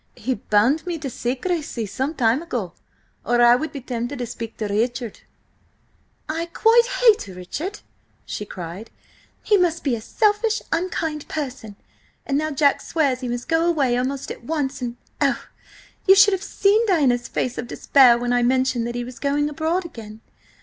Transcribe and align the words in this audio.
He 0.15 0.33
bound 0.33 0.87
me 0.87 0.97
to 0.97 1.11
secrecy 1.11 1.85
some 1.85 2.15
time 2.15 2.41
ago, 2.41 2.73
or 3.23 3.39
I 3.39 3.55
would 3.55 3.71
be 3.71 3.81
tempted 3.81 4.17
to 4.17 4.25
speak 4.25 4.57
to 4.57 4.65
Richard." 4.65 5.19
"I 6.27 6.47
quite 6.47 6.87
hate 7.03 7.27
Richard!" 7.27 7.81
she 8.25 8.43
cried. 8.43 8.89
"He 9.43 9.57
must 9.57 9.83
be 9.83 9.95
a 9.95 10.01
selfish, 10.01 10.63
unkind 10.71 11.27
person. 11.27 11.75
And 12.25 12.35
now 12.39 12.49
Jack 12.49 12.81
swears 12.81 13.19
he 13.19 13.27
must 13.27 13.47
go 13.47 13.63
away 13.69 13.95
almost 13.95 14.31
at 14.31 14.43
once–and, 14.43 14.97
oh! 15.21 15.43
you 16.07 16.15
should 16.15 16.33
have 16.33 16.41
seen 16.41 16.83
Diana's 16.87 17.27
face 17.27 17.59
of 17.59 17.67
despair 17.67 18.17
when 18.17 18.33
I 18.33 18.41
mentioned 18.41 18.87
that 18.87 18.95
he 18.95 19.03
was 19.03 19.19
going 19.19 19.47
abroad 19.49 19.85
again. 19.85 20.21